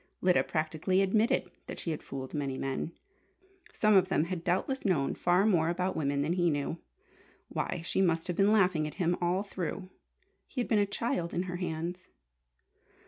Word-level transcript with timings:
Lyda 0.19 0.43
practically 0.45 1.03
admitted 1.03 1.51
that 1.67 1.77
she 1.77 1.91
had 1.91 2.01
fooled 2.01 2.33
many 2.33 2.57
men. 2.57 2.91
Some 3.71 3.93
of 3.93 4.07
them 4.09 4.23
had 4.23 4.43
doubtless 4.43 4.83
known 4.83 5.13
far 5.13 5.45
more 5.45 5.69
about 5.69 5.95
women 5.95 6.23
than 6.23 6.33
he 6.33 6.49
knew. 6.49 6.79
Why, 7.49 7.83
she 7.85 8.01
must 8.01 8.25
have 8.25 8.35
been 8.35 8.51
laughing 8.51 8.87
at 8.87 8.95
him 8.95 9.15
all 9.21 9.43
through! 9.43 9.89
He 10.47 10.59
had 10.59 10.67
been 10.67 10.79
a 10.79 10.87
child 10.87 11.35
in 11.35 11.43
her 11.43 11.57
hands! 11.57 12.07